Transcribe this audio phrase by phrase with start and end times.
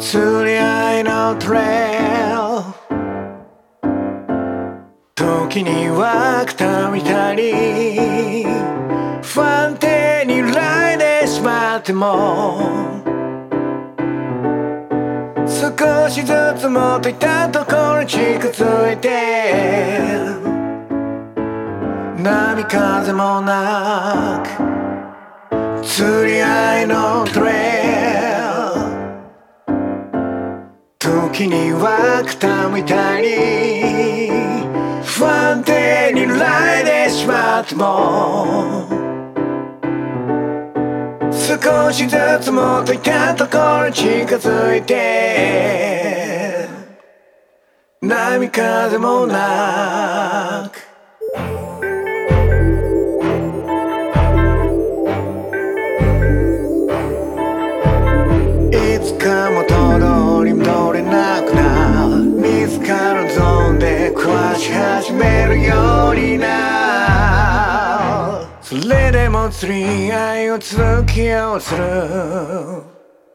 [0.00, 2.00] 釣り合いのトレイ
[2.34, 2.40] ル。
[5.14, 8.46] 時にはくたみたり。
[9.22, 13.02] 不安定に来でしまっても。
[15.46, 20.40] 少しずつもっといたところに近づいて。
[22.22, 24.29] 波風もなく
[31.70, 34.28] 時には傾いたり
[35.04, 38.88] 不安定に来でしまっても
[41.32, 46.66] 少しずつもっといたところに近づいて
[48.00, 50.90] 波風もなく。
[58.72, 66.48] いつかもとーンで暮らし始めるようにな
[68.62, 71.82] それでも釣り合いを続けようする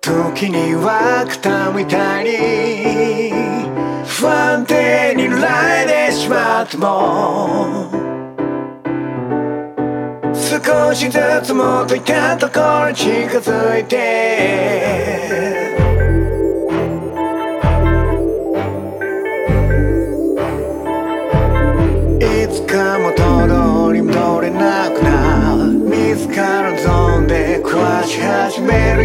[0.00, 3.32] 時には傾いたり
[4.04, 7.90] 不安定に来でしまっても
[10.34, 14.95] 少しずつもっといたところに近づいて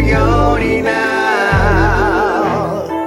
[0.08, 0.90] ようにな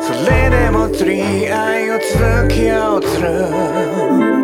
[0.02, 4.35] それでも釣り合いを続けようとする。